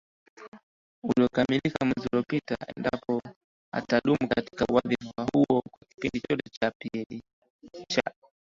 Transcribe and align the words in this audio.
uliokamilika 1.03 1.85
mwezi 1.85 2.07
uliopita 2.13 2.57
Endapo 2.77 3.21
atadumu 3.73 4.27
katika 4.35 4.65
wadhifa 4.73 5.27
huo 5.33 5.61
kwa 5.71 5.79
kipindi 5.89 6.21
chote 6.27 6.49
cha 6.59 6.71
pili 6.79 7.21
cha 7.87 8.03